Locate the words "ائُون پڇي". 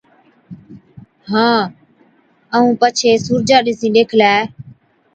2.55-3.11